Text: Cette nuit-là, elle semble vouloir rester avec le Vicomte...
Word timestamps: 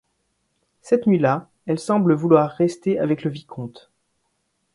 Cette 0.81 1.05
nuit-là, 1.05 1.47
elle 1.67 1.77
semble 1.77 2.15
vouloir 2.15 2.49
rester 2.49 2.97
avec 2.97 3.23
le 3.23 3.29
Vicomte... 3.29 3.91